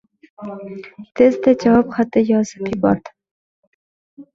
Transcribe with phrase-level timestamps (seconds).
[1.19, 3.19] Tezda javob xati yozib yubordim.